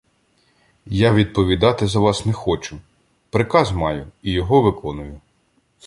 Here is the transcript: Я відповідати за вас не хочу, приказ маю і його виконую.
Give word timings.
Я 0.85 1.13
відповідати 1.13 1.87
за 1.87 1.99
вас 1.99 2.25
не 2.25 2.33
хочу, 2.33 2.77
приказ 3.29 3.71
маю 3.71 4.07
і 4.21 4.31
його 4.31 4.61
виконую. 4.61 5.21